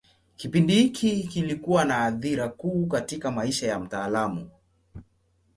[0.35, 4.49] Kipindi hiki kilikuwa na athira kuu katika maisha ya mtaalamu.